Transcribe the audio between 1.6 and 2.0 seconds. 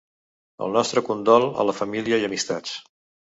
a la